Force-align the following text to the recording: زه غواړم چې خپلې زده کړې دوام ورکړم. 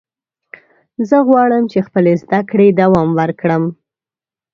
زه 1.09 1.17
غواړم 1.27 1.63
چې 1.71 1.79
خپلې 1.87 2.13
زده 2.21 2.39
کړې 2.49 2.67
دوام 2.81 3.09
ورکړم. 3.19 3.63